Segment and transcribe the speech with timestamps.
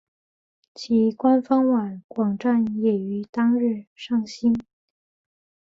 [0.73, 4.51] 其官方网站也于当日上线。